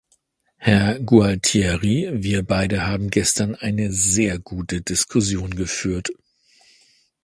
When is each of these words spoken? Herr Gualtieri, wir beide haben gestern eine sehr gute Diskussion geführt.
Herr 0.57 0.97
Gualtieri, 0.99 2.09
wir 2.11 2.41
beide 2.41 2.87
haben 2.87 3.11
gestern 3.11 3.53
eine 3.53 3.91
sehr 3.91 4.39
gute 4.39 4.81
Diskussion 4.81 5.51
geführt. 5.51 6.09